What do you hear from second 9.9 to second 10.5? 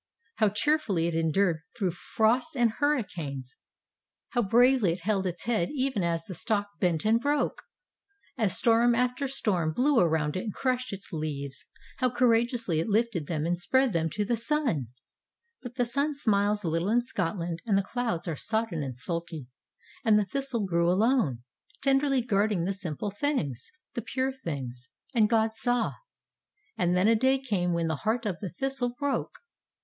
around it